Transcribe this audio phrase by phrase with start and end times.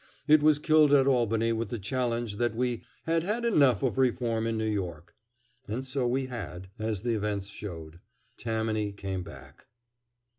[0.27, 4.47] It was killed at Albany with the challenge that we "had had enough of reform
[4.47, 5.13] in New York."
[5.67, 7.99] And so we had, as the events showed.
[8.35, 9.67] Tammany came back.